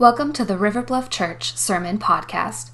[0.00, 2.70] Welcome to the River Bluff Church Sermon Podcast.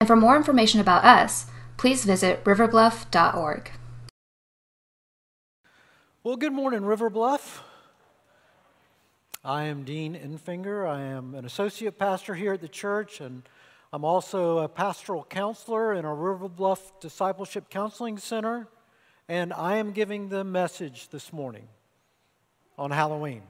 [0.00, 1.46] And for more information about us,
[1.76, 3.70] please visit riverbluff.org.
[6.24, 7.62] Well, good morning, River Bluff.
[9.44, 10.88] I am Dean Infinger.
[10.88, 13.48] I am an associate pastor here at the church, and
[13.92, 18.66] I'm also a pastoral counselor in our River Bluff Discipleship Counseling Center.
[19.28, 21.68] And I am giving the message this morning
[22.76, 23.42] on Halloween.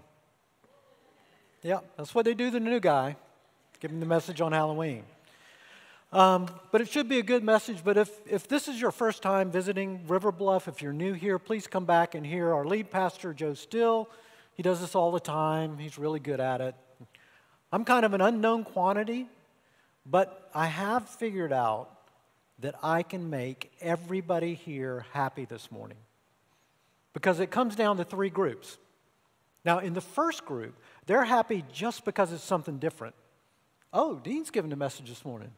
[1.66, 3.16] Yeah, that's what they do to the new guy,
[3.80, 5.02] give him the message on Halloween.
[6.12, 7.78] Um, but it should be a good message.
[7.82, 11.40] But if, if this is your first time visiting River Bluff, if you're new here,
[11.40, 14.08] please come back and hear our lead pastor, Joe Still.
[14.54, 16.76] He does this all the time, he's really good at it.
[17.72, 19.26] I'm kind of an unknown quantity,
[20.08, 21.90] but I have figured out
[22.60, 25.98] that I can make everybody here happy this morning.
[27.12, 28.78] Because it comes down to three groups.
[29.64, 33.14] Now, in the first group, they're happy just because it's something different.
[33.92, 35.52] Oh, Dean's giving a message this morning.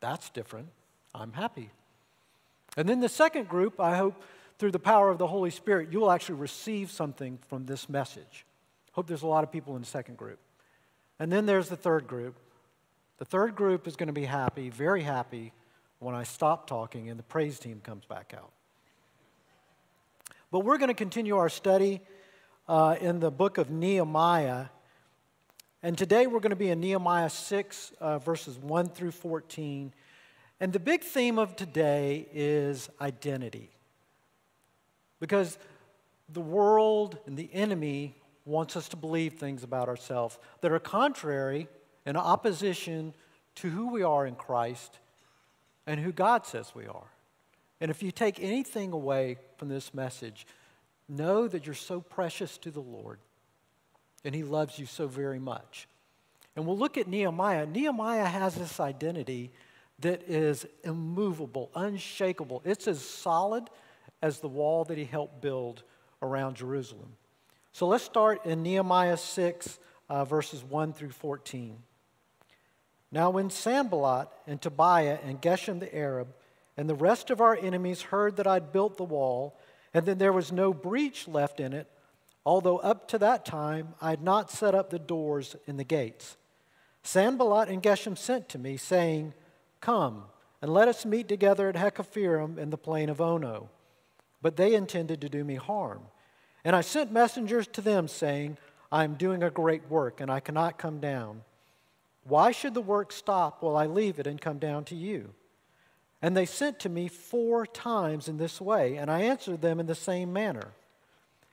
[0.00, 0.68] That's different.
[1.14, 1.70] I'm happy.
[2.76, 4.22] And then the second group, I hope
[4.58, 8.46] through the power of the Holy Spirit, you will actually receive something from this message.
[8.92, 10.38] Hope there's a lot of people in the second group.
[11.18, 12.36] And then there's the third group.
[13.18, 15.52] The third group is going to be happy, very happy,
[16.02, 18.50] when I stop talking and the praise team comes back out.
[20.50, 22.00] But we're going to continue our study
[22.68, 24.66] uh, in the book of Nehemiah.
[25.84, 29.92] And today we're going to be in Nehemiah 6, uh, verses 1 through 14.
[30.60, 33.68] And the big theme of today is identity.
[35.18, 35.58] Because
[36.28, 41.66] the world and the enemy wants us to believe things about ourselves that are contrary
[42.06, 43.12] and opposition
[43.56, 45.00] to who we are in Christ
[45.84, 47.10] and who God says we are.
[47.80, 50.46] And if you take anything away from this message,
[51.08, 53.18] know that you're so precious to the Lord
[54.24, 55.88] and He loves you so very much.
[56.54, 57.66] And we'll look at Nehemiah.
[57.66, 59.50] Nehemiah has this identity
[60.00, 62.60] that is immovable, unshakable.
[62.64, 63.70] It's as solid
[64.20, 65.82] as the wall that he helped build
[66.20, 67.16] around Jerusalem.
[67.72, 71.78] So let's start in Nehemiah 6, uh, verses 1 through 14.
[73.10, 76.34] Now, when Sanballat and Tobiah and Geshem the Arab
[76.76, 79.58] and the rest of our enemies heard that I'd built the wall
[79.94, 81.86] and that there was no breach left in it,
[82.44, 86.36] although up to that time I had not set up the doors in the gates.
[87.02, 89.34] Sanballat and Geshem sent to me, saying,
[89.80, 90.24] Come,
[90.60, 93.68] and let us meet together at Hakkephirim in the plain of Ono.
[94.40, 96.02] But they intended to do me harm.
[96.64, 98.56] And I sent messengers to them, saying,
[98.90, 101.42] I am doing a great work, and I cannot come down.
[102.24, 105.34] Why should the work stop while I leave it and come down to you?
[106.20, 109.86] And they sent to me four times in this way, and I answered them in
[109.86, 110.68] the same manner.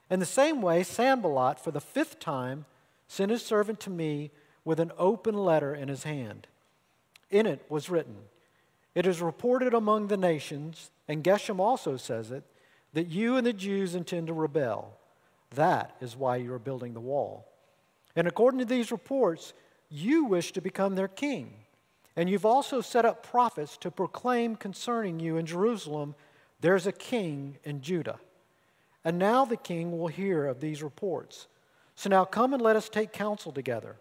[0.10, 2.66] In the same way, Sanballat, for the fifth time,
[3.08, 4.32] sent his servant to me
[4.66, 6.48] with an open letter in his hand.
[7.30, 8.18] In it was written,
[8.96, 12.44] It is reported among the nations, and Geshem also says it,
[12.94, 14.94] that you and the Jews intend to rebel.
[15.52, 17.48] That is why you are building the wall.
[18.16, 19.54] And according to these reports,
[19.90, 21.54] you wish to become their king.
[22.16, 26.16] And you've also set up prophets to proclaim concerning you in Jerusalem,
[26.62, 28.20] there's a king in Judah.
[29.04, 31.48] And now the king will hear of these reports.
[31.96, 33.98] So now come and let us take counsel together.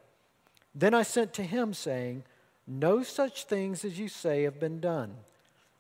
[0.75, 2.25] Then I sent to him, saying,
[2.67, 5.17] No such things as you say have been done,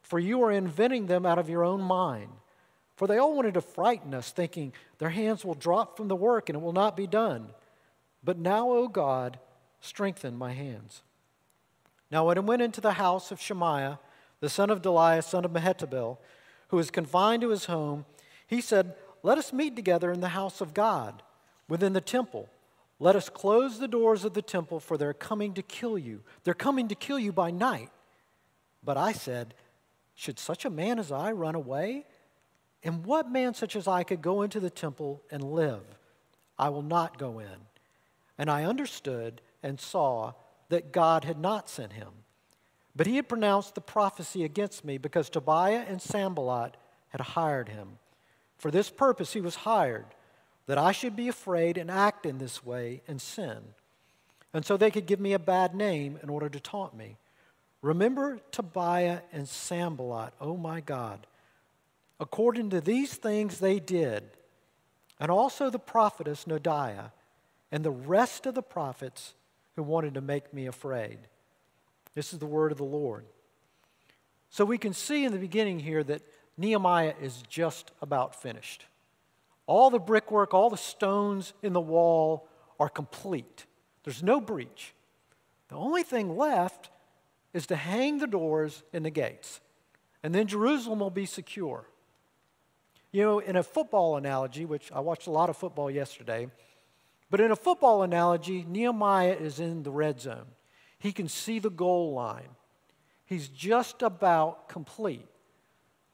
[0.02, 2.30] for you are inventing them out of your own mind.
[2.96, 6.48] For they all wanted to frighten us, thinking their hands will drop from the work
[6.48, 7.50] and it will not be done.
[8.24, 9.38] But now, O God,
[9.80, 11.02] strengthen my hands.
[12.10, 14.00] Now, when I went into the house of Shemaiah,
[14.40, 16.18] the son of Delaiah, son of Mehetabel,
[16.68, 18.04] who was confined to his home,
[18.46, 18.96] he said,
[19.28, 21.22] Let us meet together in the house of God,
[21.68, 22.48] within the temple.
[22.98, 26.22] Let us close the doors of the temple, for they're coming to kill you.
[26.44, 27.90] They're coming to kill you by night.
[28.82, 29.52] But I said,
[30.14, 32.06] Should such a man as I run away?
[32.82, 35.84] And what man such as I could go into the temple and live?
[36.58, 37.66] I will not go in.
[38.38, 40.32] And I understood and saw
[40.70, 42.24] that God had not sent him.
[42.96, 46.78] But he had pronounced the prophecy against me because Tobiah and Sanballat
[47.10, 47.98] had hired him.
[48.58, 50.06] For this purpose he was hired,
[50.66, 53.58] that I should be afraid and act in this way and sin.
[54.52, 57.16] And so they could give me a bad name in order to taunt me.
[57.80, 61.26] Remember Tobiah and Sanballat, oh my God.
[62.20, 64.24] According to these things they did,
[65.20, 67.12] and also the prophetess Noadiah,
[67.70, 69.34] and the rest of the prophets
[69.76, 71.18] who wanted to make me afraid.
[72.14, 73.24] This is the word of the Lord.
[74.50, 76.22] So we can see in the beginning here that
[76.58, 78.84] Nehemiah is just about finished.
[79.66, 82.48] All the brickwork, all the stones in the wall
[82.80, 83.64] are complete.
[84.02, 84.92] There's no breach.
[85.68, 86.90] The only thing left
[87.54, 89.60] is to hang the doors and the gates,
[90.22, 91.88] and then Jerusalem will be secure.
[93.12, 96.48] You know, in a football analogy, which I watched a lot of football yesterday,
[97.30, 100.46] but in a football analogy, Nehemiah is in the red zone.
[100.98, 102.48] He can see the goal line.
[103.24, 105.26] He's just about complete.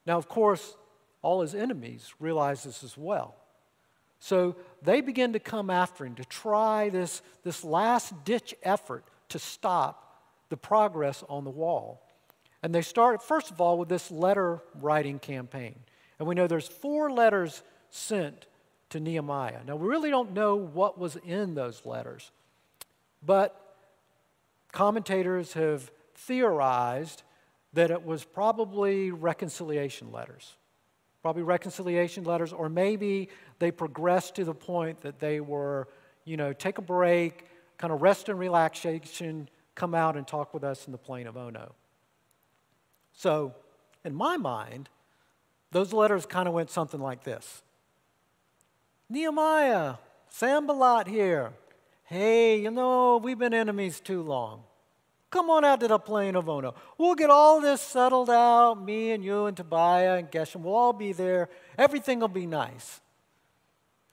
[0.06, 0.76] Now, of course,
[1.22, 3.34] all his enemies realize this as well.
[4.18, 9.38] So they begin to come after him to try this, this last ditch effort to
[9.38, 12.02] stop the progress on the wall.
[12.62, 15.74] And they start, first of all, with this letter writing campaign.
[16.18, 18.46] And we know there's four letters sent
[18.90, 19.60] to Nehemiah.
[19.66, 22.30] Now, we really don't know what was in those letters,
[23.24, 23.76] but
[24.72, 27.22] commentators have theorized
[27.74, 30.56] that it was probably reconciliation letters.
[31.22, 33.28] Probably reconciliation letters, or maybe
[33.58, 35.88] they progressed to the point that they were,
[36.24, 37.46] you know, take a break,
[37.78, 41.36] kind of rest and relaxation, come out and talk with us in the plain of
[41.36, 41.74] Ono.
[43.14, 43.54] So,
[44.04, 44.88] in my mind,
[45.70, 47.62] those letters kind of went something like this
[49.08, 49.94] Nehemiah,
[50.28, 51.52] Sanballat here.
[52.04, 54.62] Hey, you know, we've been enemies too long.
[55.34, 56.76] Come on out to the plain of Ono.
[56.96, 58.74] We'll get all this settled out.
[58.74, 61.48] Me and you and Tobiah and Geshem, we'll all be there.
[61.76, 63.00] Everything will be nice.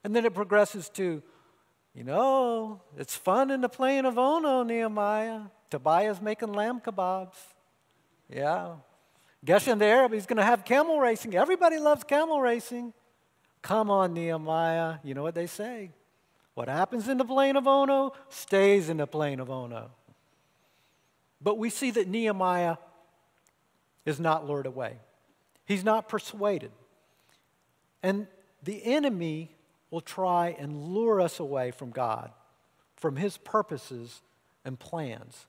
[0.03, 1.21] And then it progresses to,
[1.93, 5.41] you know, it's fun in the plain of Ono, Nehemiah.
[5.69, 7.37] Tobiah's making lamb kebabs.
[8.27, 8.77] Yeah.
[9.45, 11.35] Geshem the Arab, he's going to have camel racing.
[11.35, 12.93] Everybody loves camel racing.
[13.61, 14.95] Come on, Nehemiah.
[15.03, 15.91] You know what they say.
[16.55, 19.91] What happens in the plain of Ono stays in the plain of Ono.
[21.41, 22.77] But we see that Nehemiah
[24.05, 24.97] is not lured away,
[25.65, 26.71] he's not persuaded.
[28.03, 28.27] And
[28.63, 29.51] the enemy
[29.91, 32.31] will try and lure us away from God,
[32.95, 34.21] from his purposes
[34.65, 35.45] and plans.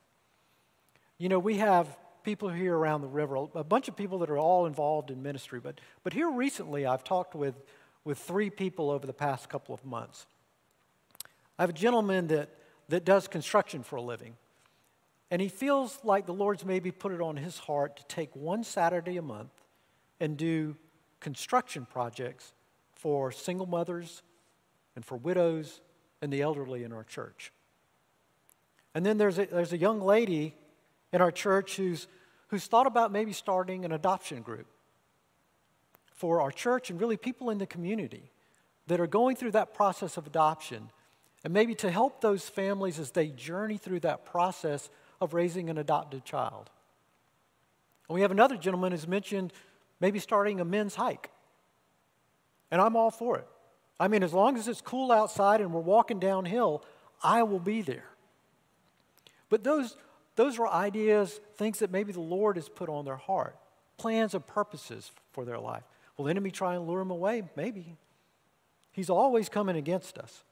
[1.16, 4.38] You know, we have people here around the river, a bunch of people that are
[4.38, 7.54] all involved in ministry, but, but here recently I've talked with,
[8.04, 10.26] with three people over the past couple of months.
[11.58, 12.50] I have a gentleman that,
[12.88, 14.36] that does construction for a living.
[15.32, 18.62] And he feels like the Lord's maybe put it on his heart to take one
[18.62, 19.50] Saturday a month
[20.20, 20.76] and do
[21.20, 22.52] construction projects
[22.92, 24.22] for single mothers
[24.94, 25.80] and for widows
[26.20, 27.50] and the elderly in our church.
[28.94, 30.54] And then there's a, there's a young lady
[31.14, 32.08] in our church who's,
[32.48, 34.66] who's thought about maybe starting an adoption group
[36.12, 38.30] for our church and really people in the community
[38.86, 40.90] that are going through that process of adoption
[41.42, 44.90] and maybe to help those families as they journey through that process
[45.22, 46.68] of raising an adopted child.
[48.08, 49.52] And we have another gentleman who's mentioned
[50.00, 51.30] maybe starting a men's hike.
[52.70, 53.46] And I'm all for it.
[54.00, 56.84] I mean, as long as it's cool outside and we're walking downhill,
[57.22, 58.08] I will be there.
[59.48, 59.96] But those,
[60.34, 63.56] those are ideas, things that maybe the Lord has put on their heart,
[63.98, 65.84] plans and purposes for their life.
[66.16, 67.44] Will the enemy try and lure them away?
[67.54, 67.96] Maybe.
[68.90, 70.42] He's always coming against us.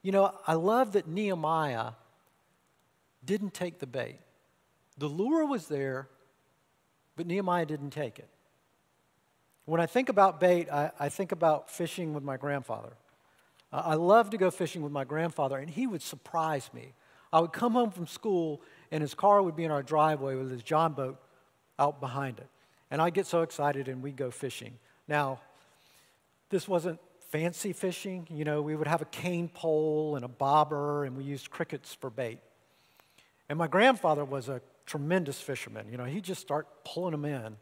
[0.00, 1.92] You know, I love that Nehemiah
[3.24, 4.18] didn't take the bait.
[4.98, 6.08] The lure was there,
[7.16, 8.28] but Nehemiah didn't take it.
[9.64, 12.92] When I think about bait, I, I think about fishing with my grandfather.
[13.72, 16.92] Uh, I love to go fishing with my grandfather, and he would surprise me.
[17.32, 20.50] I would come home from school, and his car would be in our driveway with
[20.50, 21.18] his John boat
[21.78, 22.48] out behind it.
[22.90, 24.78] And I'd get so excited, and we'd go fishing.
[25.08, 25.40] Now,
[26.50, 27.00] this wasn't
[27.30, 28.28] fancy fishing.
[28.30, 31.94] You know, we would have a cane pole and a bobber, and we used crickets
[31.94, 32.38] for bait.
[33.48, 35.86] And my grandfather was a tremendous fisherman.
[35.90, 37.56] You know, he'd just start pulling them in.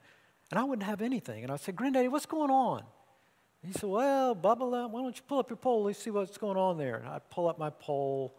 [0.50, 1.42] And I wouldn't have anything.
[1.42, 2.84] And I'd say, Granddaddy, what's going on?
[3.64, 5.84] He said, Well, Bubba, why don't you pull up your pole?
[5.84, 6.96] Let's see what's going on there.
[6.96, 8.34] And I'd pull up my pole.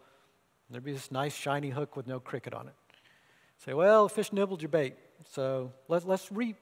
[0.68, 2.74] And there'd be this nice shiny hook with no cricket on it.
[2.92, 4.94] I'd say, Well, the fish nibbled your bait.
[5.30, 6.54] So let's, let's re,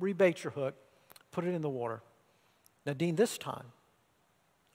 [0.00, 0.74] rebait your hook,
[1.32, 2.00] put it in the water.
[2.86, 3.66] Now, Dean, this time,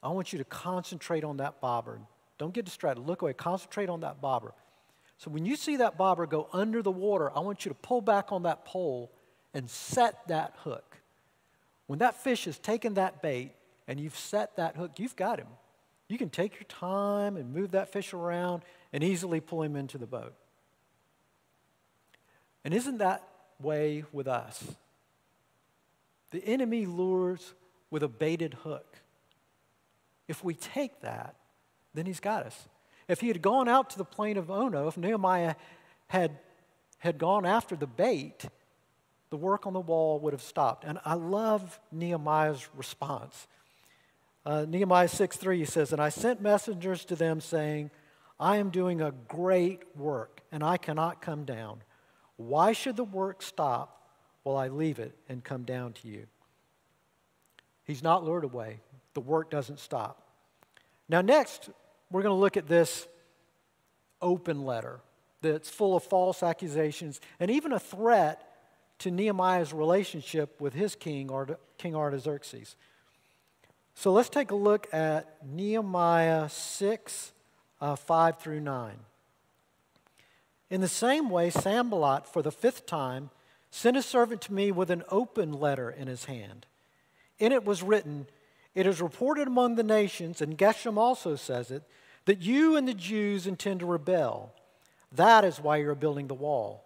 [0.04, 2.00] I want you to concentrate on that bobber.
[2.38, 3.02] Don't get distracted.
[3.02, 3.34] Look away.
[3.34, 4.54] Concentrate on that bobber.
[5.24, 8.02] So when you see that bobber go under the water, I want you to pull
[8.02, 9.10] back on that pole
[9.54, 10.98] and set that hook.
[11.88, 13.54] When that fish has taken that bait
[13.88, 15.48] and you've set that hook, you've got him.
[16.10, 19.98] You can take your time and move that fish around and easily pull him into
[19.98, 20.34] the boat.
[22.66, 23.26] And isn't that
[23.62, 24.62] way with us?
[26.32, 27.54] The enemy lures
[27.90, 28.98] with a baited hook.
[30.28, 31.36] If we take that,
[31.94, 32.68] then he's got us.
[33.08, 35.56] If he had gone out to the plain of Ono, if Nehemiah
[36.08, 36.38] had,
[37.00, 38.46] had gone after the bait,
[39.30, 40.84] the work on the wall would have stopped.
[40.84, 43.48] And I love Nehemiah's response.
[44.46, 47.92] Uh, Nehemiah 6 3 says, And I sent messengers to them saying,
[48.40, 51.82] I am doing a great work, and I cannot come down.
[52.36, 54.10] Why should the work stop
[54.44, 56.26] while I leave it and come down to you?
[57.86, 58.80] He's not lured away.
[59.14, 60.28] The work doesn't stop.
[61.08, 61.70] Now, next,
[62.14, 63.08] we're going to look at this
[64.22, 65.00] open letter
[65.42, 68.54] that's full of false accusations and even a threat
[69.00, 71.32] to Nehemiah's relationship with his king,
[71.80, 72.76] King Artaxerxes.
[73.96, 77.32] So let's take a look at Nehemiah 6
[77.82, 78.94] uh, 5 through 9.
[80.70, 83.32] In the same way, Sanballat, for the fifth time,
[83.72, 86.68] sent a servant to me with an open letter in his hand.
[87.40, 88.28] In it was written,
[88.76, 91.84] It is reported among the nations, and Geshem also says it,
[92.26, 94.54] that you and the Jews intend to rebel.
[95.12, 96.86] That is why you're building the wall.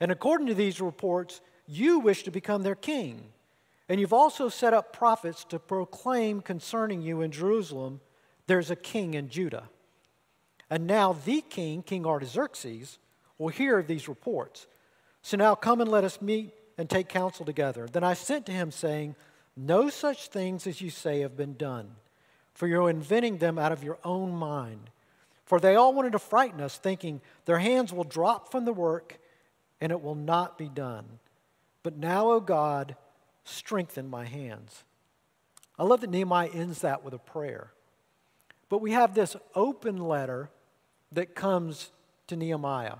[0.00, 3.22] And according to these reports, you wish to become their king.
[3.88, 8.00] And you've also set up prophets to proclaim concerning you in Jerusalem,
[8.46, 9.68] there's a king in Judah.
[10.70, 12.98] And now the king, King Artaxerxes,
[13.38, 14.66] will hear of these reports.
[15.22, 17.86] So now come and let us meet and take counsel together.
[17.90, 19.16] Then I sent to him, saying,
[19.56, 21.92] No such things as you say have been done,
[22.54, 24.90] for you're inventing them out of your own mind.
[25.44, 29.18] For they all wanted to frighten us, thinking, Their hands will drop from the work,
[29.80, 31.04] and it will not be done.
[31.82, 32.96] But now, O God,
[33.44, 34.84] strengthen my hands.
[35.78, 37.72] I love that Nehemiah ends that with a prayer.
[38.68, 40.48] But we have this open letter
[41.12, 41.90] that comes
[42.28, 42.96] to Nehemiah.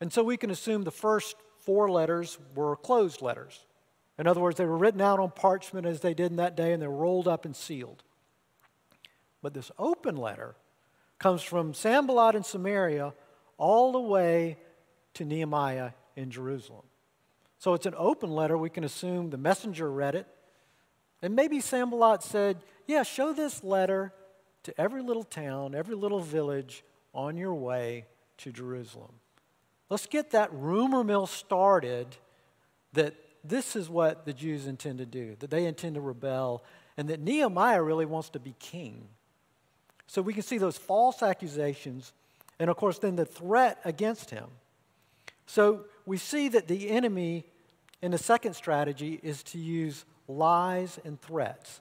[0.00, 3.66] And so we can assume the first four letters were closed letters.
[4.18, 6.72] In other words, they were written out on parchment as they did in that day
[6.72, 8.02] and they're rolled up and sealed.
[9.42, 10.56] But this open letter
[11.18, 13.14] comes from Sanballat in Samaria
[13.56, 14.58] all the way
[15.14, 16.84] to Nehemiah in Jerusalem.
[17.58, 18.56] So it's an open letter.
[18.56, 20.26] We can assume the messenger read it.
[21.22, 24.12] And maybe Sanballat said, Yeah, show this letter
[24.64, 28.06] to every little town, every little village on your way
[28.38, 29.12] to Jerusalem.
[29.90, 32.16] Let's get that rumor mill started
[32.92, 33.14] that
[33.44, 36.64] this is what the Jews intend to do, that they intend to rebel,
[36.96, 39.08] and that Nehemiah really wants to be king.
[40.06, 42.12] So we can see those false accusations,
[42.58, 44.46] and of course, then the threat against him.
[45.46, 47.44] So we see that the enemy
[48.02, 51.80] in the second strategy is to use lies and threats.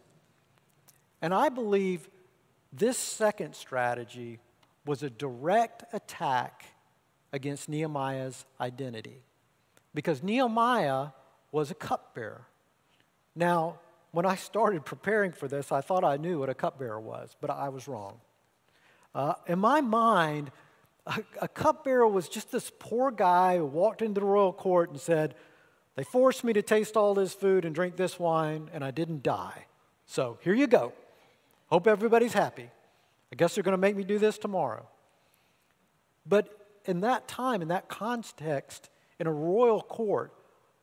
[1.21, 2.09] And I believe
[2.71, 4.39] this second strategy
[4.85, 6.65] was a direct attack
[7.33, 9.21] against Nehemiah's identity
[9.93, 11.07] because Nehemiah
[11.57, 12.45] was a cupbearer.
[13.35, 13.79] Now,
[14.11, 17.49] when I started preparing for this, I thought I knew what a cupbearer was, but
[17.49, 18.19] I was wrong.
[19.15, 20.51] Uh, in my mind,
[21.07, 24.99] a, a cupbearer was just this poor guy who walked into the royal court and
[24.99, 25.33] said,
[25.95, 29.23] They forced me to taste all this food and drink this wine, and I didn't
[29.23, 29.65] die.
[30.05, 30.93] So here you go.
[31.71, 32.69] Hope everybody's happy.
[33.31, 34.85] I guess they're going to make me do this tomorrow.
[36.23, 36.49] But
[36.85, 40.31] in that time, in that context, in a royal court,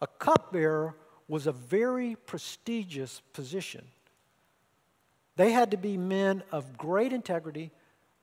[0.04, 0.94] a cupbearer
[1.28, 3.86] was a very prestigious position.
[5.36, 7.72] They had to be men of great integrity,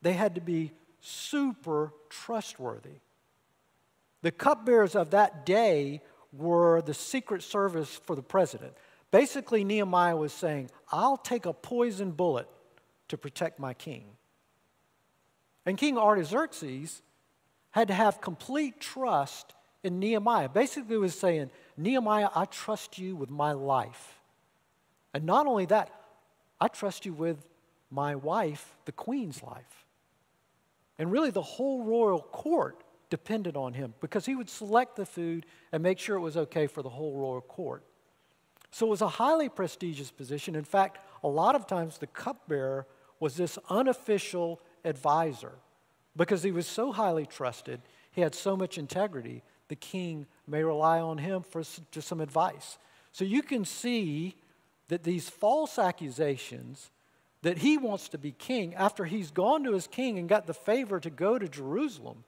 [0.03, 3.00] they had to be super trustworthy.
[4.21, 8.73] The cupbearers of that day were the Secret Service for the president.
[9.09, 12.47] Basically, Nehemiah was saying, I'll take a poison bullet
[13.07, 14.03] to protect my king.
[15.65, 17.01] And King Artaxerxes
[17.71, 20.50] had to have complete trust in Nehemiah.
[20.50, 21.50] Basically, was saying,
[21.81, 24.19] Nehemiah, I trust you with my life.
[25.13, 25.91] And not only that,
[26.59, 27.45] I trust you with
[27.89, 29.85] my wife, the queen's life.
[30.97, 35.45] And really, the whole royal court depended on him because he would select the food
[35.71, 37.83] and make sure it was okay for the whole royal court.
[38.71, 40.55] So it was a highly prestigious position.
[40.55, 42.88] In fact, a lot of times the cupbearer
[43.19, 45.53] was this unofficial advisor
[46.15, 50.99] because he was so highly trusted, he had so much integrity, the king may rely
[50.99, 52.77] on him for just some advice.
[53.13, 54.35] So you can see
[54.89, 56.91] that these false accusations
[57.41, 60.53] that he wants to be king after he's gone to his king and got the
[60.53, 62.25] favor to go to Jerusalem,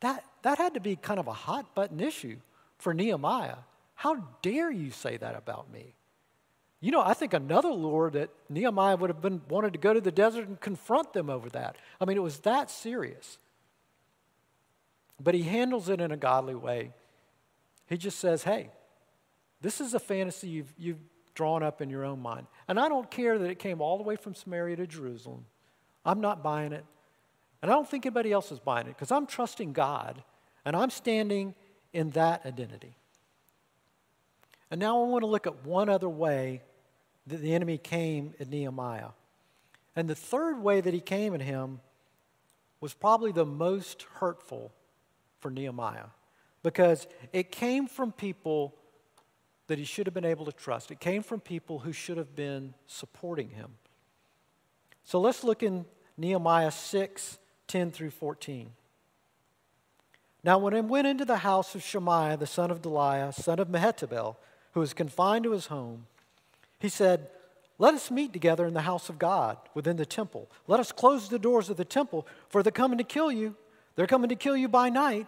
[0.00, 2.38] that, that had to be kind of a hot button issue
[2.78, 3.58] for Nehemiah.
[3.94, 5.92] How dare you say that about me?
[6.80, 10.00] You know, I think another lure that Nehemiah would have been wanted to go to
[10.00, 11.76] the desert and confront them over that.
[12.00, 13.36] I mean, it was that serious.
[15.22, 16.92] But he handles it in a godly way.
[17.88, 18.70] He just says, hey,
[19.60, 21.00] this is a fantasy you've, you've
[21.34, 22.46] drawn up in your own mind.
[22.68, 25.44] And I don't care that it came all the way from Samaria to Jerusalem.
[26.04, 26.84] I'm not buying it.
[27.60, 30.22] And I don't think anybody else is buying it because I'm trusting God
[30.64, 31.54] and I'm standing
[31.92, 32.96] in that identity.
[34.70, 36.62] And now I want to look at one other way
[37.26, 39.10] that the enemy came at Nehemiah.
[39.94, 41.80] And the third way that he came at him
[42.80, 44.72] was probably the most hurtful
[45.42, 46.06] for Nehemiah
[46.62, 48.74] because it came from people
[49.66, 50.90] that he should have been able to trust.
[50.90, 53.72] It came from people who should have been supporting him.
[55.04, 55.84] So let's look in
[56.16, 58.70] Nehemiah 6 10 through 14.
[60.44, 63.68] Now, when I went into the house of Shemaiah, the son of Delaiah, son of
[63.68, 64.36] Mehetabel,
[64.72, 66.06] who was confined to his home,
[66.80, 67.28] he said,
[67.78, 70.50] Let us meet together in the house of God within the temple.
[70.66, 73.56] Let us close the doors of the temple, for they're coming to kill you.
[73.94, 75.26] They're coming to kill you by night.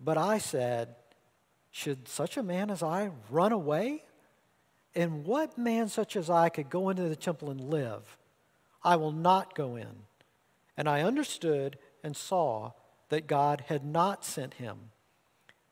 [0.00, 0.94] But I said,
[1.70, 4.02] Should such a man as I run away?
[4.94, 8.16] And what man such as I could go into the temple and live?
[8.82, 10.04] I will not go in.
[10.76, 12.72] And I understood and saw
[13.08, 14.90] that God had not sent him.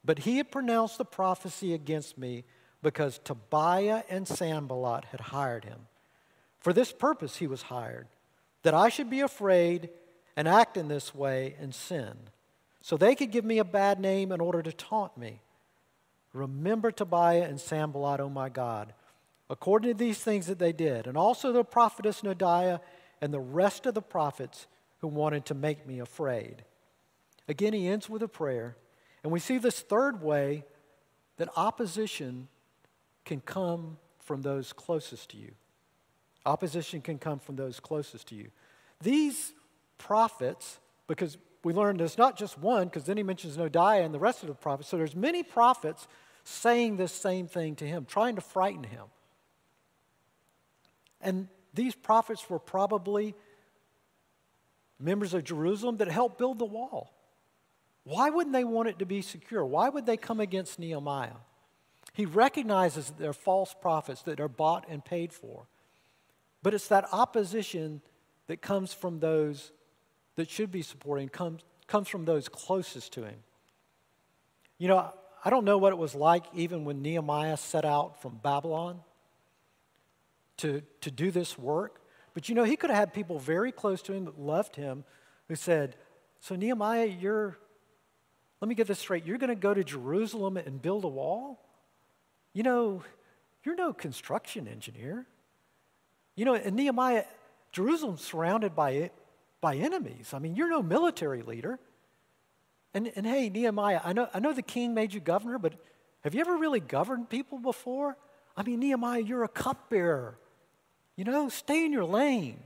[0.04, 2.44] But he had pronounced the prophecy against me
[2.82, 5.86] because Tobiah and Sanballat had hired him.
[6.60, 8.08] For this purpose he was hired,
[8.62, 9.90] that I should be afraid
[10.36, 12.14] and act in this way and sin.
[12.80, 15.40] So they could give me a bad name in order to taunt me.
[16.32, 18.92] Remember Tobiah and Sanballat, oh my God,
[19.48, 22.80] according to these things that they did, and also the prophetess Noadiah
[23.20, 24.66] and the rest of the prophets
[24.98, 26.64] who wanted to make me afraid.
[27.48, 28.76] Again, he ends with a prayer.
[29.22, 30.64] And we see this third way
[31.36, 32.48] that opposition
[33.24, 35.52] can come from those closest to you.
[36.46, 38.50] Opposition can come from those closest to you.
[39.00, 39.52] These
[40.04, 44.18] prophets, because we learned there's not just one, because then he mentions Noadiah and the
[44.18, 44.88] rest of the prophets.
[44.88, 46.06] So there's many prophets
[46.44, 49.04] saying this same thing to him, trying to frighten him.
[51.20, 53.34] And these prophets were probably
[55.00, 57.12] members of Jerusalem that helped build the wall.
[58.04, 59.64] Why wouldn't they want it to be secure?
[59.64, 61.40] Why would they come against Nehemiah?
[62.12, 65.66] He recognizes that they're false prophets that are bought and paid for.
[66.62, 68.02] But it's that opposition
[68.46, 69.72] that comes from those
[70.36, 73.36] that should be supporting, comes, comes from those closest to him.
[74.78, 75.12] You know,
[75.44, 79.00] I don't know what it was like even when Nehemiah set out from Babylon
[80.58, 82.00] to, to do this work.
[82.32, 85.04] But you know, he could have had people very close to him that loved him
[85.48, 85.96] who said,
[86.40, 87.58] So, Nehemiah, you're,
[88.60, 89.24] let me get this straight.
[89.24, 91.60] You're going to go to Jerusalem and build a wall?
[92.52, 93.02] You know,
[93.64, 95.26] you're no construction engineer.
[96.36, 97.24] You know, and Nehemiah,
[97.72, 99.10] Jerusalem's surrounded by,
[99.64, 100.34] by enemies.
[100.34, 101.80] I mean, you're no military leader.
[102.92, 105.72] And, and hey, Nehemiah, I know, I know the king made you governor, but
[106.22, 108.18] have you ever really governed people before?
[108.58, 110.36] I mean, Nehemiah, you're a cupbearer.
[111.16, 112.60] You know, stay in your lane.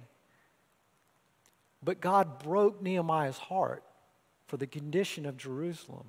[1.84, 3.84] But God broke Nehemiah's heart
[4.48, 6.06] for the condition of Jerusalem.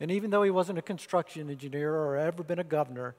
[0.00, 3.16] And even though he wasn't a construction engineer or ever been a governor,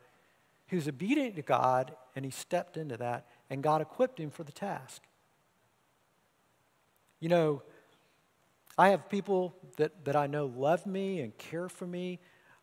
[0.65, 4.43] he was obedient to God and he stepped into that, and God equipped him for
[4.43, 5.03] the task.
[7.21, 7.61] You know,
[8.77, 12.19] I have people that, that I know love me and care for me,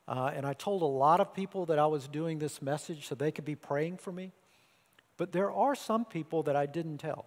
[0.06, 3.14] uh, and I told a lot of people that I was doing this message so
[3.14, 4.32] they could be praying for me.
[5.16, 7.26] But there are some people that I didn't tell.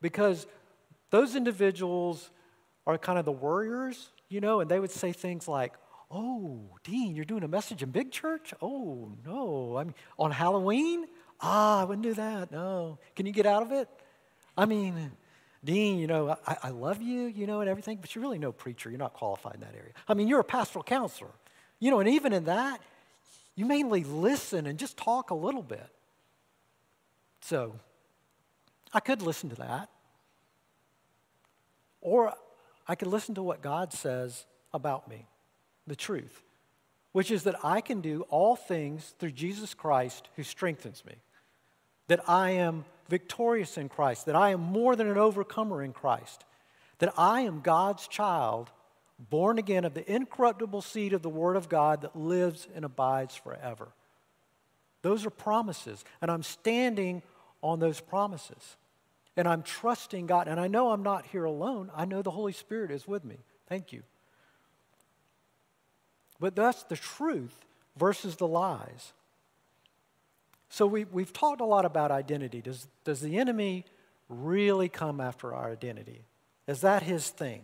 [0.00, 0.46] Because
[1.10, 2.30] those individuals
[2.86, 5.74] are kind of the worriers, you know, and they would say things like,
[6.12, 8.52] Oh, Dean, you're doing a message in big church?
[8.60, 9.76] Oh, no.
[9.76, 11.06] I mean, on Halloween?
[11.40, 12.50] Ah, I wouldn't do that.
[12.50, 12.98] No.
[13.14, 13.88] Can you get out of it?
[14.60, 15.10] I mean,
[15.64, 18.52] Dean, you know, I, I love you, you know, and everything, but you're really no
[18.52, 18.90] preacher.
[18.90, 19.92] You're not qualified in that area.
[20.06, 21.30] I mean, you're a pastoral counselor.
[21.78, 22.82] You know, and even in that,
[23.56, 25.88] you mainly listen and just talk a little bit.
[27.40, 27.74] So,
[28.92, 29.88] I could listen to that.
[32.02, 32.34] Or
[32.86, 34.44] I could listen to what God says
[34.74, 35.26] about me,
[35.86, 36.42] the truth,
[37.12, 41.14] which is that I can do all things through Jesus Christ who strengthens me,
[42.08, 46.44] that I am victorious in Christ, that I am more than an overcomer in Christ,
[46.98, 48.70] that I am God's child,
[49.18, 53.34] born again of the incorruptible seed of the Word of God that lives and abides
[53.34, 53.88] forever.
[55.02, 57.22] Those are promises, and I'm standing
[57.62, 58.76] on those promises
[59.36, 60.48] and I'm trusting God.
[60.48, 61.90] And I know I'm not here alone.
[61.94, 63.36] I know the Holy Spirit is with me.
[63.68, 64.02] Thank you.
[66.38, 67.54] But that's the truth
[67.96, 69.12] versus the lies.
[70.70, 72.62] So we, we've talked a lot about identity.
[72.62, 73.84] Does, does the enemy
[74.28, 76.22] really come after our identity?
[76.66, 77.62] Is that his thing?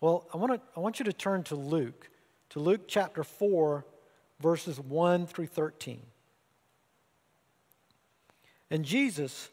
[0.00, 2.08] Well, I, wanna, I want you to turn to Luke,
[2.50, 3.84] to Luke chapter 4,
[4.40, 6.00] verses 1 through 13.
[8.70, 9.50] And Jesus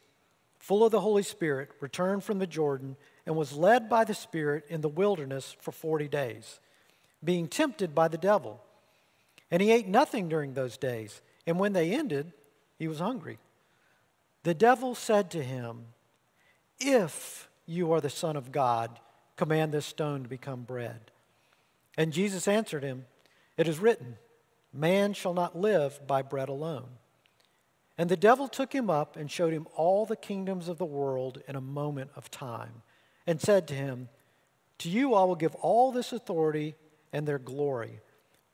[0.66, 4.64] full of the Holy Spirit, returned from the Jordan and was led by the Spirit
[4.68, 6.58] in the wilderness for 40 days,
[7.22, 8.60] being tempted by the devil.
[9.48, 11.22] And he ate nothing during those days.
[11.46, 12.32] And when they ended,
[12.78, 13.38] he was hungry.
[14.42, 15.86] The devil said to him,
[16.78, 18.98] If you are the Son of God,
[19.36, 21.10] command this stone to become bread.
[21.96, 23.06] And Jesus answered him,
[23.56, 24.16] It is written,
[24.72, 26.88] Man shall not live by bread alone.
[27.98, 31.42] And the devil took him up and showed him all the kingdoms of the world
[31.48, 32.82] in a moment of time,
[33.26, 34.08] and said to him,
[34.78, 36.74] To you I will give all this authority
[37.12, 38.00] and their glory,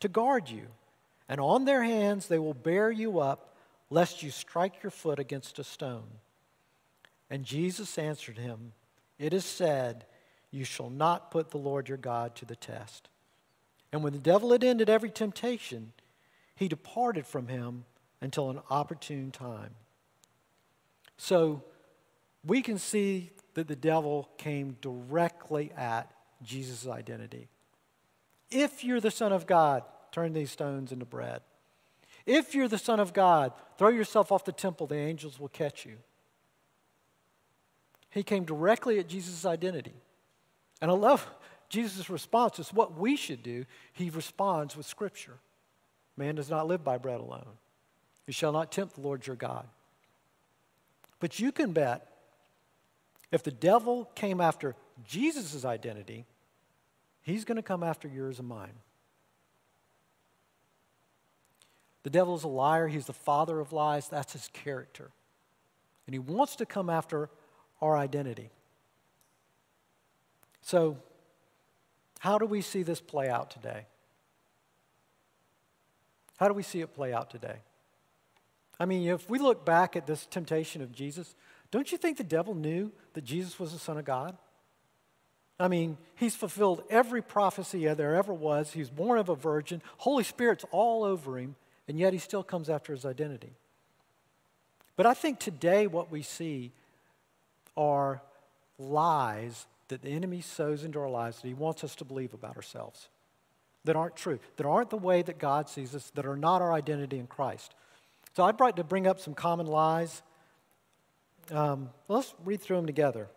[0.00, 0.66] to guard you,
[1.28, 3.56] and on their hands they will bear you up,
[3.90, 6.08] lest you strike your foot against a stone.
[7.30, 8.72] And Jesus answered him,
[9.18, 10.04] It is said,
[10.50, 13.08] You shall not put the Lord your God to the test.
[13.92, 15.92] And when the devil had ended every temptation,
[16.54, 17.84] he departed from him
[18.20, 19.74] until an opportune time.
[21.16, 21.62] So
[22.44, 26.10] we can see that the devil came directly at
[26.42, 27.48] Jesus' identity.
[28.50, 29.82] If you're the Son of God,
[30.12, 31.42] turn these stones into bread.
[32.24, 35.84] If you're the Son of God, throw yourself off the temple, the angels will catch
[35.84, 35.96] you.
[38.10, 39.94] He came directly at Jesus' identity.
[40.80, 41.26] And I love
[41.68, 42.58] Jesus' response.
[42.58, 43.64] It's what we should do.
[43.92, 45.38] He responds with Scripture.
[46.16, 47.46] Man does not live by bread alone.
[48.26, 49.66] You shall not tempt the Lord your God.
[51.20, 52.08] But you can bet
[53.30, 54.74] if the devil came after
[55.06, 56.24] Jesus' identity,
[57.26, 58.72] he's going to come after yours and mine.
[62.04, 62.86] The devil is a liar.
[62.86, 64.08] He's the father of lies.
[64.08, 65.10] That's his character.
[66.06, 67.28] And he wants to come after
[67.82, 68.50] our identity.
[70.62, 70.98] So,
[72.20, 73.86] how do we see this play out today?
[76.36, 77.56] How do we see it play out today?
[78.78, 81.34] I mean, if we look back at this temptation of Jesus,
[81.70, 84.36] don't you think the devil knew that Jesus was the Son of God?
[85.58, 88.72] I mean, he's fulfilled every prophecy there ever was.
[88.72, 89.80] He's born of a virgin.
[89.98, 91.56] Holy Spirit's all over him,
[91.88, 93.52] and yet he still comes after his identity.
[94.96, 96.72] But I think today what we see
[97.76, 98.20] are
[98.78, 102.56] lies that the enemy sows into our lives that he wants us to believe about
[102.56, 103.08] ourselves
[103.86, 106.72] that aren't true, that aren't the way that God sees us, that are not our
[106.72, 107.74] identity in Christ.
[108.34, 110.22] So I'd like to bring up some common lies.
[111.50, 113.28] Um, let's read through them together.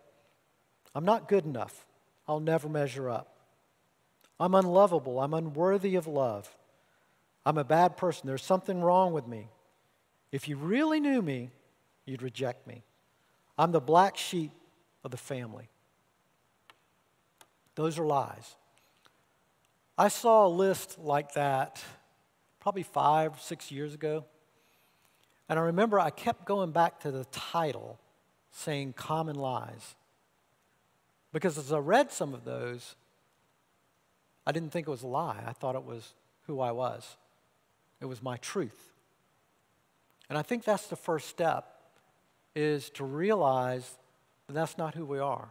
[0.94, 1.86] I'm not good enough.
[2.30, 3.36] I'll never measure up.
[4.40, 5.20] I'm unlovable.
[5.20, 6.48] I'm unworthy of love.
[7.44, 8.28] I'm a bad person.
[8.28, 9.50] There's something wrong with me.
[10.32, 11.50] If you really knew me,
[12.06, 12.84] you'd reject me.
[13.58, 14.52] I'm the black sheep
[15.04, 15.70] of the family.
[17.74, 18.56] Those are lies.
[19.98, 21.84] I saw a list like that
[22.60, 24.24] probably five, six years ago.
[25.50, 28.00] And I remember I kept going back to the title
[28.52, 29.96] saying Common Lies.
[31.32, 32.96] Because as I read some of those,
[34.46, 35.44] I didn't think it was a lie.
[35.46, 36.14] I thought it was
[36.48, 37.18] who I was,
[38.02, 38.94] it was my truth.
[40.30, 41.66] And I think that's the first step
[42.56, 43.98] is to realize
[44.48, 45.50] that that's not who we are.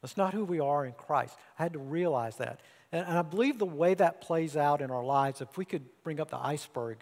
[0.00, 1.36] That's not who we are in Christ.
[1.58, 2.60] I had to realize that.
[2.90, 5.84] And, and I believe the way that plays out in our lives, if we could
[6.02, 6.98] bring up the iceberg,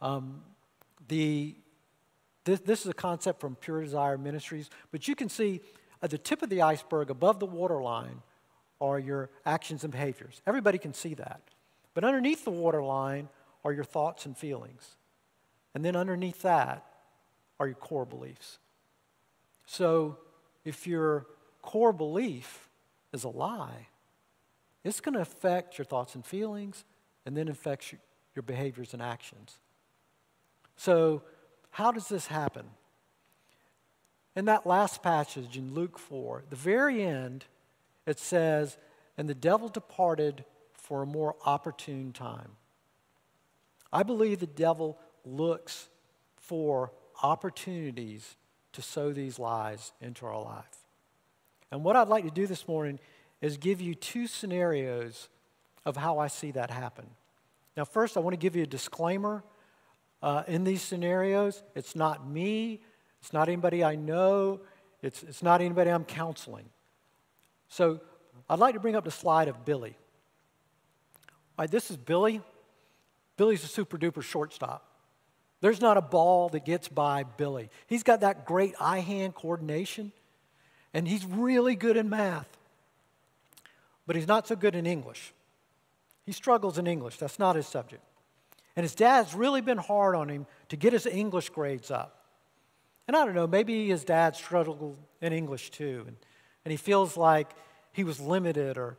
[0.00, 0.42] um,
[1.08, 1.54] the,
[2.44, 5.60] this, this is a concept from Pure Desire Ministries, but you can see
[6.02, 8.22] at the tip of the iceberg, above the waterline,
[8.80, 10.42] are your actions and behaviors.
[10.46, 11.40] Everybody can see that.
[11.94, 13.28] But underneath the waterline
[13.64, 14.96] are your thoughts and feelings.
[15.74, 16.84] And then underneath that
[17.60, 18.58] are your core beliefs.
[19.66, 20.18] So
[20.64, 21.26] if your
[21.62, 22.68] core belief
[23.12, 23.86] is a lie,
[24.84, 26.84] it's going to affect your thoughts and feelings
[27.24, 27.94] and then affects
[28.34, 29.58] your behaviors and actions.
[30.76, 31.22] So,
[31.70, 32.64] how does this happen?
[34.34, 37.44] In that last passage in Luke 4, the very end,
[38.06, 38.78] it says,
[39.16, 42.52] And the devil departed for a more opportune time.
[43.92, 45.88] I believe the devil looks
[46.36, 46.92] for
[47.22, 48.36] opportunities
[48.72, 50.78] to sow these lies into our life.
[51.70, 52.98] And what I'd like to do this morning
[53.40, 55.28] is give you two scenarios
[55.84, 57.06] of how I see that happen.
[57.76, 59.42] Now, first, I want to give you a disclaimer.
[60.22, 62.80] Uh, in these scenarios, it's not me,
[63.22, 64.60] it's not anybody I know,
[65.00, 66.68] it's, it's not anybody I'm counseling.
[67.68, 68.00] So,
[68.50, 69.96] I'd like to bring up the slide of Billy.
[71.56, 72.42] All right, this is Billy.
[73.36, 74.86] Billy's a super duper shortstop.
[75.60, 77.70] There's not a ball that gets by Billy.
[77.86, 80.12] He's got that great eye hand coordination.
[80.92, 82.58] and he's really good in math,
[84.06, 85.32] but he's not so good in English.
[86.26, 88.02] He struggles in English, that's not his subject.
[88.76, 92.21] And his dad's really been hard on him to get his English grades up.
[93.06, 96.16] And I don't know, maybe his dad struggled in English too, and,
[96.64, 97.50] and he feels like
[97.92, 98.96] he was limited or,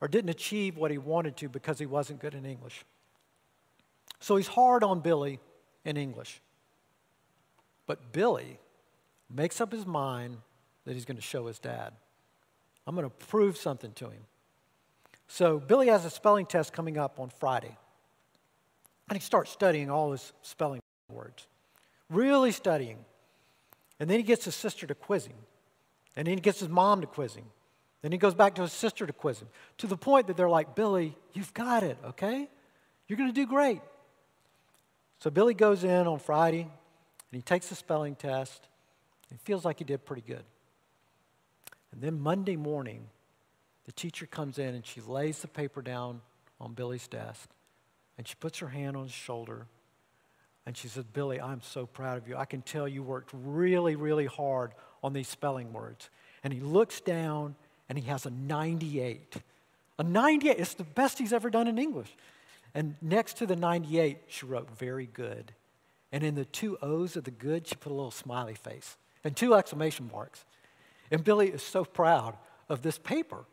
[0.00, 2.84] or didn't achieve what he wanted to because he wasn't good in English.
[4.20, 5.40] So he's hard on Billy
[5.84, 6.40] in English.
[7.86, 8.58] But Billy
[9.28, 10.36] makes up his mind
[10.84, 11.92] that he's going to show his dad.
[12.86, 14.22] I'm going to prove something to him.
[15.28, 17.76] So Billy has a spelling test coming up on Friday.
[19.08, 20.80] And he starts studying all his spelling
[21.12, 21.46] words,
[22.08, 22.98] really studying.
[24.00, 25.36] And then he gets his sister to quiz him.
[26.16, 27.44] And then he gets his mom to quiz him.
[28.02, 30.48] Then he goes back to his sister to quiz him, to the point that they're
[30.48, 32.48] like, Billy, you've got it, okay?
[33.06, 33.82] You're going to do great.
[35.18, 36.70] So Billy goes in on Friday and
[37.30, 38.66] he takes the spelling test.
[39.30, 40.44] and feels like he did pretty good.
[41.92, 43.08] And then Monday morning,
[43.84, 46.22] the teacher comes in and she lays the paper down
[46.58, 47.50] on Billy's desk
[48.16, 49.66] and she puts her hand on his shoulder
[50.70, 52.36] and she said, Billy, I'm so proud of you.
[52.36, 54.70] I can tell you worked really, really hard
[55.02, 56.10] on these spelling words.
[56.44, 57.56] And he looks down
[57.88, 59.34] and he has a 98.
[59.98, 62.14] A 98, it's the best he's ever done in English.
[62.72, 65.50] And next to the 98, she wrote very good.
[66.12, 69.34] And in the two O's of the good, she put a little smiley face and
[69.34, 70.44] two exclamation marks.
[71.10, 72.36] And Billy is so proud
[72.68, 73.44] of this paper.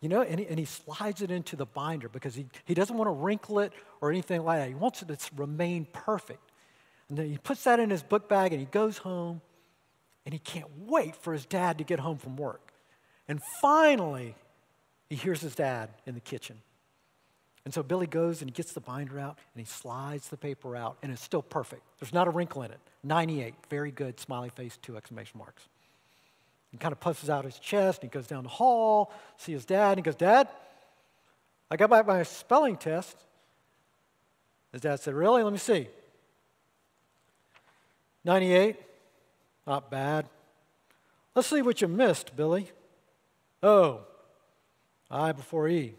[0.00, 2.96] You know, and he, and he slides it into the binder because he, he doesn't
[2.96, 4.68] want to wrinkle it or anything like that.
[4.68, 6.40] He wants it to remain perfect.
[7.14, 9.40] And then he puts that in his book bag and he goes home
[10.24, 12.72] and he can't wait for his dad to get home from work.
[13.28, 14.34] And finally,
[15.08, 16.56] he hears his dad in the kitchen.
[17.64, 20.74] And so Billy goes and he gets the binder out and he slides the paper
[20.74, 21.82] out and it's still perfect.
[22.00, 22.80] There's not a wrinkle in it.
[23.04, 25.62] 98, very good, smiley face, two exclamation marks.
[26.72, 29.64] He kind of puffs out his chest and he goes down the hall, see his
[29.64, 30.48] dad, and he goes, Dad,
[31.70, 33.16] I got my spelling test.
[34.72, 35.44] His dad said, Really?
[35.44, 35.86] Let me see.
[38.24, 38.76] 98,
[39.66, 40.26] not bad.
[41.34, 42.70] Let's see what you missed, Billy.
[43.62, 44.00] Oh,
[45.10, 45.94] I before E.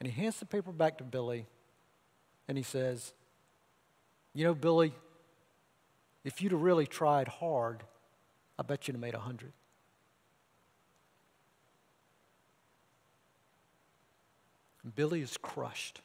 [0.00, 1.46] And he hands the paper back to Billy
[2.48, 3.12] and he says,
[4.34, 4.92] You know, Billy,
[6.24, 7.82] if you'd have really tried hard,
[8.58, 9.52] I bet you'd have made a hundred.
[14.94, 16.00] Billy is crushed.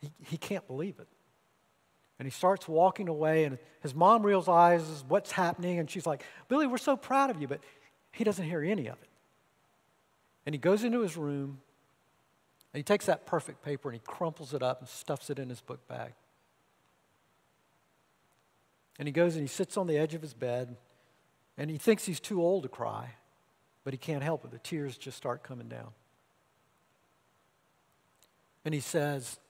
[0.00, 1.08] He, he can't believe it.
[2.20, 6.66] And he starts walking away, and his mom realizes what's happening, and she's like, Billy,
[6.66, 7.60] we're so proud of you, but
[8.12, 9.08] he doesn't hear any of it.
[10.44, 11.60] And he goes into his room,
[12.72, 15.48] and he takes that perfect paper and he crumples it up and stuffs it in
[15.48, 16.12] his book bag.
[18.98, 20.76] And he goes and he sits on the edge of his bed
[21.56, 23.14] and he thinks he's too old to cry,
[23.82, 24.50] but he can't help it.
[24.50, 25.88] The tears just start coming down.
[28.64, 29.40] And he says,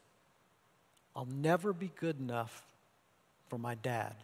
[1.15, 2.67] I'll never be good enough
[3.49, 4.15] for my dad.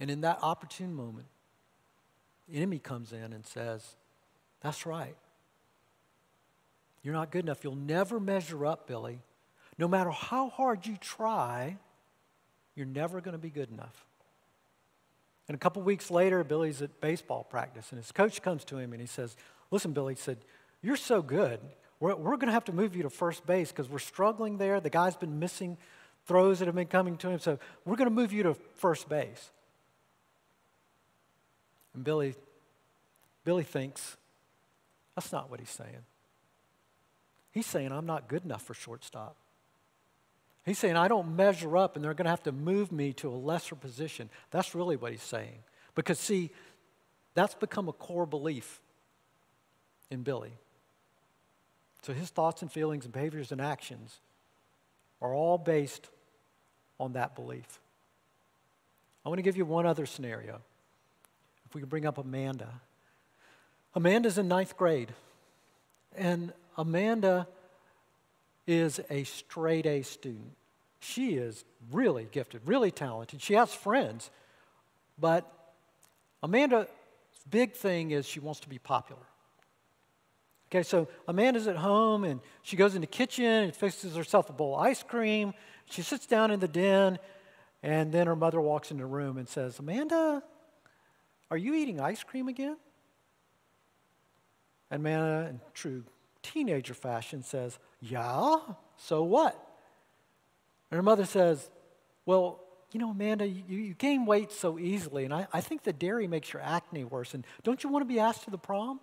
[0.00, 1.26] And in that opportune moment,
[2.48, 3.96] the enemy comes in and says,
[4.60, 5.16] That's right.
[7.02, 7.62] You're not good enough.
[7.62, 9.20] You'll never measure up, Billy.
[9.78, 11.76] No matter how hard you try,
[12.74, 14.04] you're never going to be good enough.
[15.46, 18.92] And a couple weeks later, Billy's at baseball practice, and his coach comes to him
[18.92, 19.36] and he says,
[19.70, 20.38] Listen, Billy, he said,
[20.82, 21.60] You're so good.
[22.00, 24.80] We're, we're going to have to move you to first base because we're struggling there.
[24.80, 25.76] The guy's been missing
[26.26, 29.08] throws that have been coming to him, so we're going to move you to first
[29.08, 29.50] base.
[31.94, 32.34] And Billy,
[33.44, 34.16] Billy thinks,
[35.14, 36.04] That's not what he's saying.
[37.50, 39.36] He's saying, I'm not good enough for shortstop.
[40.64, 43.30] He's saying, I don't measure up and they're going to have to move me to
[43.30, 44.28] a lesser position.
[44.50, 45.60] That's really what he's saying.
[45.94, 46.50] Because, see,
[47.34, 48.80] that's become a core belief
[50.10, 50.52] in Billy.
[52.02, 54.18] So his thoughts and feelings and behaviors and actions
[55.20, 56.08] are all based
[57.00, 57.80] on that belief.
[59.24, 60.60] I want to give you one other scenario.
[61.66, 62.68] If we could bring up Amanda.
[63.94, 65.12] Amanda's in ninth grade.
[66.16, 67.46] And Amanda
[68.66, 70.52] is a straight A student.
[71.00, 73.40] She is really gifted, really talented.
[73.40, 74.30] She has friends,
[75.18, 75.50] but
[76.42, 76.86] Amanda's
[77.50, 79.22] big thing is she wants to be popular.
[80.70, 84.52] Okay, so Amanda's at home and she goes in the kitchen and fixes herself a
[84.52, 85.54] bowl of ice cream.
[85.86, 87.18] She sits down in the den,
[87.82, 90.42] and then her mother walks in the room and says, Amanda,
[91.50, 92.76] are you eating ice cream again?
[94.90, 96.04] And Amanda, in true
[96.42, 98.56] teenager fashion, says, Yeah,
[98.98, 99.54] so what?
[100.90, 101.70] And her mother says,
[102.26, 102.60] Well,
[102.92, 106.26] You know, Amanda, you, you gain weight so easily, and I, I think the dairy
[106.26, 107.32] makes your acne worse.
[107.32, 109.00] And don't you want to be asked to the prom?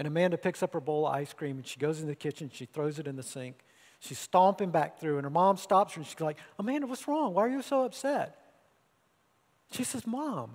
[0.00, 2.50] And Amanda picks up her bowl of ice cream and she goes in the kitchen,
[2.50, 3.56] she throws it in the sink.
[3.98, 7.34] She's stomping back through, and her mom stops her and she's like, Amanda, what's wrong?
[7.34, 8.34] Why are you so upset?
[9.72, 10.52] She says, Mom,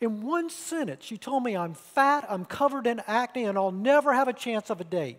[0.00, 4.12] in one sentence, you told me I'm fat, I'm covered in acne, and I'll never
[4.12, 5.18] have a chance of a date.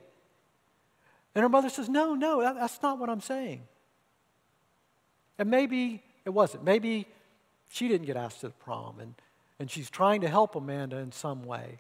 [1.34, 3.62] And her mother says, No, no, that, that's not what I'm saying.
[5.40, 6.66] And maybe it wasn't.
[6.66, 7.08] Maybe
[7.70, 9.16] she didn't get asked to the prom, and,
[9.58, 11.80] and she's trying to help Amanda in some way.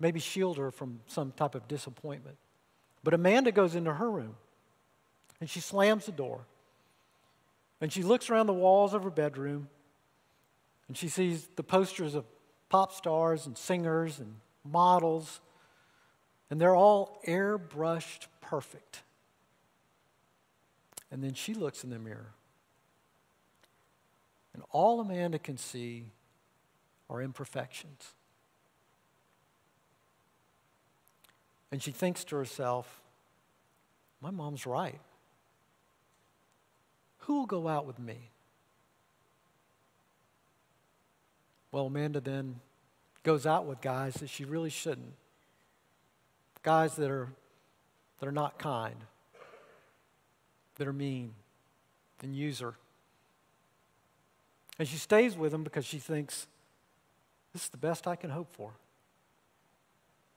[0.00, 2.36] Maybe shield her from some type of disappointment.
[3.02, 4.36] But Amanda goes into her room,
[5.40, 6.46] and she slams the door.
[7.80, 9.68] And she looks around the walls of her bedroom,
[10.88, 12.24] and she sees the posters of
[12.68, 15.40] pop stars and singers and models,
[16.50, 19.02] and they're all airbrushed perfect.
[21.10, 22.32] And then she looks in the mirror.
[24.52, 26.06] And all Amanda can see
[27.10, 28.14] are imperfections.
[31.74, 33.02] And she thinks to herself,
[34.20, 35.00] my mom's right.
[37.22, 38.30] Who will go out with me?
[41.72, 42.60] Well, Amanda then
[43.24, 45.14] goes out with guys that she really shouldn't.
[46.62, 47.26] Guys that are,
[48.20, 48.94] that are not kind,
[50.76, 51.34] that are mean
[52.22, 52.74] and use her.
[54.78, 56.46] And she stays with them because she thinks,
[57.52, 58.70] this is the best I can hope for.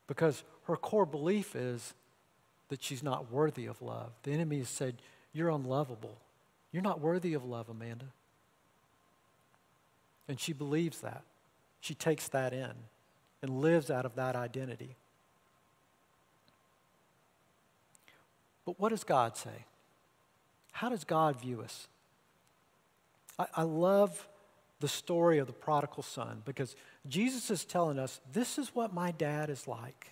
[0.08, 1.93] Because her core belief is
[2.69, 4.12] that she's not worthy of love.
[4.23, 4.95] The enemy has said,
[5.34, 6.17] You're unlovable.
[6.71, 8.08] You're not worthy of love, Amanda.
[10.27, 11.23] And she believes that.
[11.80, 12.73] She takes that in
[13.41, 14.95] and lives out of that identity.
[18.65, 19.65] But what does God say?
[20.73, 21.88] How does God view us?
[23.39, 24.27] I, I love
[24.82, 26.75] the story of the prodigal son because
[27.08, 30.12] Jesus is telling us this is what my dad is like.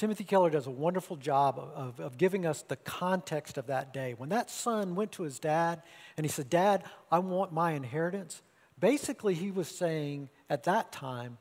[0.00, 4.14] Timothy Keller does a wonderful job of, of, giving us the context of that day.
[4.16, 5.82] When that son went to his dad
[6.16, 8.40] and he said, Dad, I want my inheritance,
[8.78, 11.36] basically he was saying at that time,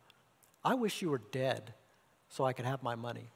[0.62, 1.74] I wish you were dead
[2.28, 3.30] so I could have my money.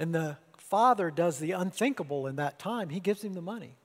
[0.00, 2.88] And the father does the unthinkable in that time.
[2.88, 3.76] He gives him the money.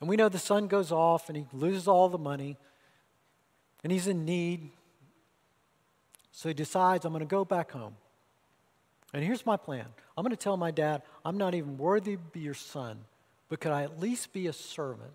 [0.00, 2.56] And we know the son goes off and he loses all the money
[3.84, 4.70] and he's in need.
[6.32, 7.94] So he decides, I'm going to go back home.
[9.12, 12.22] And here's my plan I'm going to tell my dad, I'm not even worthy to
[12.32, 12.98] be your son,
[13.48, 15.12] but could I at least be a servant?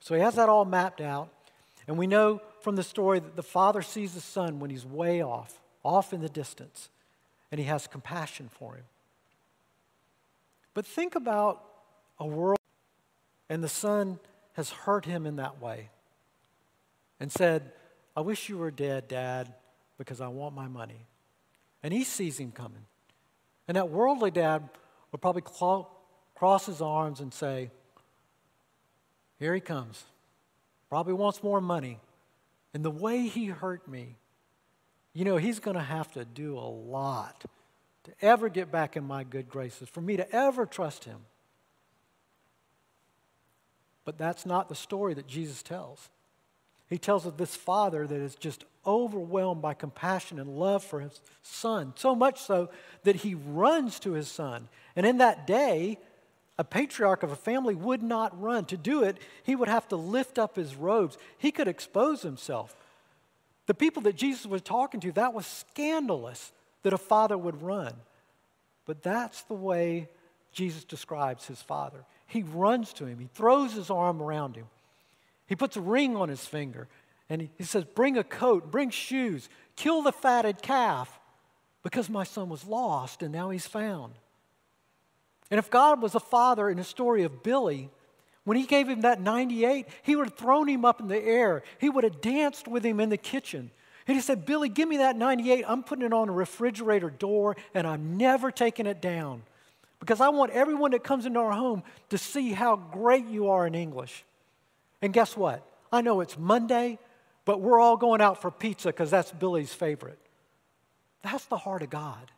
[0.00, 1.28] So he has that all mapped out.
[1.86, 5.22] And we know from the story that the father sees the son when he's way
[5.22, 6.88] off, off in the distance,
[7.52, 8.84] and he has compassion for him.
[10.74, 11.62] But think about
[12.18, 12.58] a world,
[13.48, 14.18] and the son
[14.54, 15.90] has hurt him in that way
[17.20, 17.70] and said,
[18.16, 19.54] I wish you were dead, Dad
[19.98, 21.06] because I want my money.
[21.82, 22.84] And he sees him coming.
[23.68, 24.68] And that worldly dad
[25.12, 25.42] would probably
[26.34, 27.70] cross his arms and say,
[29.38, 30.04] Here he comes.
[30.88, 31.98] Probably wants more money.
[32.74, 34.16] And the way he hurt me,
[35.12, 37.44] you know, he's going to have to do a lot
[38.04, 41.18] to ever get back in my good graces, for me to ever trust him.
[44.04, 46.08] But that's not the story that Jesus tells.
[46.88, 51.20] He tells of this father that is just overwhelmed by compassion and love for his
[51.42, 52.70] son, so much so
[53.02, 54.68] that he runs to his son.
[54.94, 55.98] And in that day,
[56.58, 58.64] a patriarch of a family would not run.
[58.66, 61.18] To do it, he would have to lift up his robes.
[61.38, 62.76] He could expose himself.
[63.66, 66.52] The people that Jesus was talking to, that was scandalous
[66.84, 67.94] that a father would run.
[68.86, 70.08] But that's the way
[70.52, 72.04] Jesus describes his father.
[72.28, 74.66] He runs to him, he throws his arm around him.
[75.46, 76.88] He puts a ring on his finger
[77.28, 81.20] and he, says, Bring a coat, bring shoes, kill the fatted calf
[81.82, 84.14] because my son was lost and now he's found.
[85.50, 87.90] And if God was a father in the story of Billy,
[88.44, 91.62] when he gave him that 98, he would have thrown him up in the air.
[91.78, 93.70] He would have danced with him in the kitchen.
[94.08, 95.64] And he said, Billy, give me that 98.
[95.66, 99.42] I'm putting it on a refrigerator door and I'm never taking it down
[99.98, 103.66] because I want everyone that comes into our home to see how great you are
[103.66, 104.24] in English.
[105.06, 105.64] And guess what?
[105.92, 106.98] I know it's Monday,
[107.44, 110.18] but we're all going out for pizza because that's Billy's favorite.
[111.22, 112.32] That's the heart of God.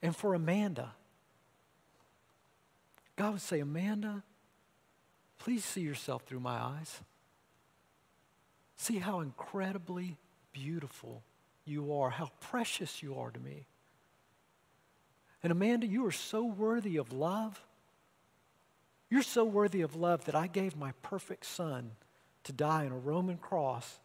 [0.00, 0.94] And for Amanda,
[3.16, 4.22] God would say, Amanda,
[5.38, 6.98] please see yourself through my eyes.
[8.78, 10.16] See how incredibly
[10.54, 11.22] beautiful
[11.66, 13.66] you are, how precious you are to me.
[15.42, 17.62] And Amanda, you are so worthy of love.
[19.10, 21.92] You're so worthy of love that I gave my perfect son
[22.44, 24.00] to die on a Roman cross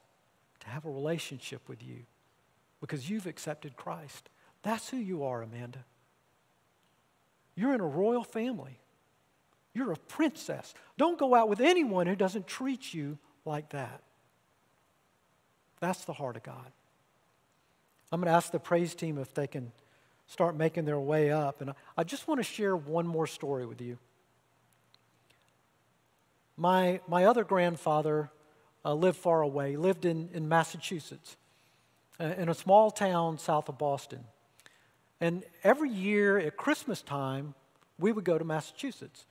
[0.61, 2.03] to have a relationship with you
[2.79, 4.29] because you've accepted Christ.
[4.61, 5.83] That's who you are, Amanda.
[7.55, 8.79] You're in a royal family.
[9.73, 10.73] You're a princess.
[10.97, 14.01] Don't go out with anyone who doesn't treat you like that.
[15.79, 16.71] That's the heart of God.
[18.11, 19.71] I'm going to ask the praise team if they can
[20.27, 21.61] start making their way up.
[21.61, 23.97] And I just want to share one more story with you.
[26.57, 28.29] My, my other grandfather
[28.85, 31.37] uh, lived far away, he lived in, in Massachusetts,
[32.19, 34.19] uh, in a small town south of Boston.
[35.21, 37.53] And every year at Christmas time,
[37.97, 39.25] we would go to Massachusetts.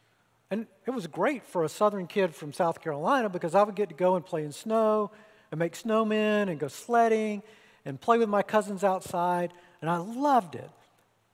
[0.50, 3.88] And it was great for a southern kid from South Carolina because I would get
[3.90, 5.10] to go and play in snow
[5.50, 7.42] and make snowmen and go sledding
[7.84, 9.52] and play with my cousins outside.
[9.80, 10.70] And I loved it.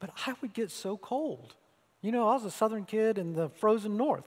[0.01, 1.55] But I would get so cold.
[2.03, 4.25] You know, I was a southern kid in the frozen north.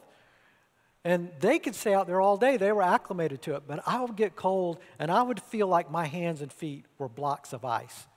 [1.03, 2.57] And they could stay out there all day.
[2.57, 3.63] They were acclimated to it.
[3.67, 7.09] But I would get cold and I would feel like my hands and feet were
[7.09, 8.07] blocks of ice.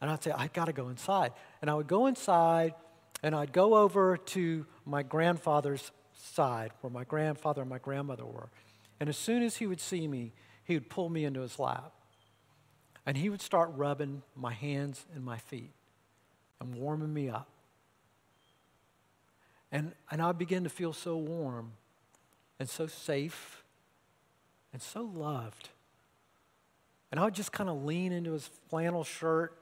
[0.00, 1.32] And I'd say, I got to go inside.
[1.62, 2.74] And I would go inside
[3.22, 8.50] and I'd go over to my grandfather's side where my grandfather and my grandmother were.
[9.00, 10.32] And as soon as he would see me,
[10.64, 11.92] he would pull me into his lap.
[13.06, 15.72] And he would start rubbing my hands and my feet
[16.60, 17.48] and warming me up.
[19.72, 21.72] And, and I began to feel so warm
[22.58, 23.62] and so safe
[24.72, 25.70] and so loved.
[27.10, 29.56] And I would just kind of lean into his flannel shirt,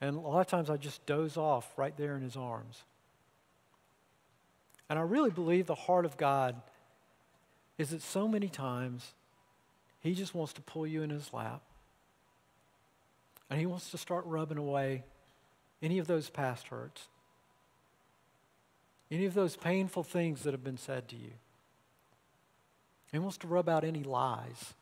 [0.00, 2.84] and a lot of times I'd just doze off right there in his arms.
[4.88, 6.60] And I really believe the heart of God
[7.78, 9.14] is that so many times
[10.00, 11.62] he just wants to pull you in his lap
[13.48, 15.02] and he wants to start rubbing away
[15.82, 17.08] any of those past hurts,
[19.10, 21.32] any of those painful things that have been said to you.
[23.14, 24.74] He wants to rub out any lies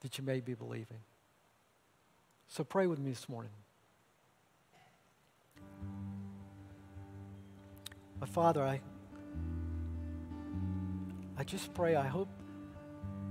[0.00, 0.98] that you may be believing.
[2.46, 3.52] So pray with me this morning.
[8.20, 8.82] My Father, I,
[11.38, 12.28] I just pray, I hope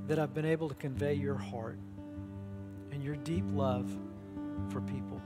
[0.08, 1.78] that I've been able to convey your heart
[2.92, 3.88] and your deep love
[4.72, 5.22] for people.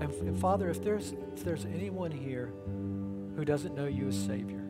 [0.00, 2.52] And, and Father, if there's, if there's anyone here
[3.36, 4.63] who doesn't know you as Savior,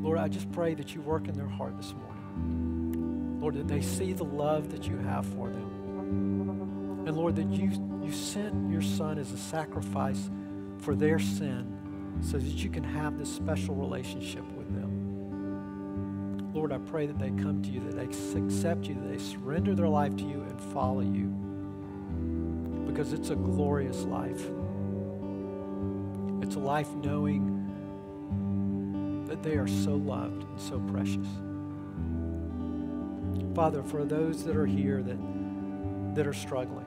[0.00, 3.38] Lord, I just pray that you work in their heart this morning.
[3.40, 7.04] Lord, that they see the love that you have for them.
[7.06, 7.70] And Lord, that you,
[8.02, 10.30] you sent your Son as a sacrifice
[10.78, 16.50] for their sin so that you can have this special relationship with them.
[16.54, 19.74] Lord, I pray that they come to you, that they accept you, that they surrender
[19.74, 21.26] their life to you and follow you.
[22.86, 24.50] Because it's a glorious life.
[26.42, 27.59] It's a life knowing
[29.40, 31.26] that they are so loved and so precious.
[33.54, 35.16] Father, for those that are here that,
[36.14, 36.86] that are struggling,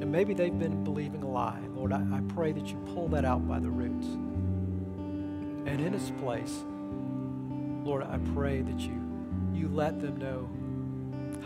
[0.00, 3.24] and maybe they've been believing a lie, Lord, I, I pray that you pull that
[3.24, 4.06] out by the roots.
[4.06, 6.64] And in its place,
[7.84, 9.02] Lord, I pray that you,
[9.52, 10.48] you let them know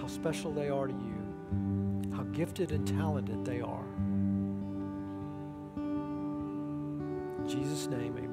[0.00, 3.84] how special they are to you, how gifted and talented they are.
[7.38, 8.29] In Jesus' name, amen.